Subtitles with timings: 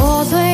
[0.00, 0.47] 我最。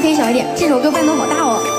[0.00, 1.77] 可以小一点这首歌伴奏好大哦。